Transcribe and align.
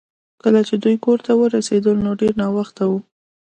کله 0.41 0.61
چې 0.67 0.75
دوی 0.83 0.95
کور 1.05 1.17
ته 1.25 1.31
ورسیدل 1.41 1.97
نو 2.05 2.11
ډیر 2.21 2.33
ناوخته 2.41 2.83
و 2.89 2.93